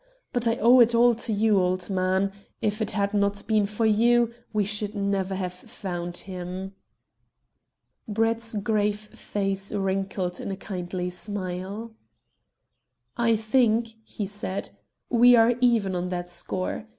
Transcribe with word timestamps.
But 0.33 0.47
I 0.47 0.55
owe 0.55 0.79
it 0.79 0.95
all 0.95 1.13
to 1.13 1.31
you, 1.31 1.59
old 1.61 1.87
man. 1.87 2.31
If 2.59 2.81
it 2.81 2.89
had 2.89 3.13
not 3.13 3.45
been 3.45 3.67
for 3.67 3.85
you 3.85 4.33
we 4.51 4.63
should 4.65 4.95
never 4.95 5.35
have 5.35 5.53
found 5.53 6.17
him." 6.25 6.73
Brett's 8.07 8.55
grave 8.55 8.97
face 8.99 9.71
wrinkled 9.71 10.39
in 10.39 10.49
a 10.49 10.57
kindly 10.57 11.11
smile. 11.11 11.93
"I 13.15 13.35
think," 13.35 13.89
he 14.03 14.25
said, 14.25 14.71
"we 15.11 15.35
are 15.35 15.53
even 15.61 15.93
on 15.93 16.07
that 16.07 16.31
score. 16.31 16.87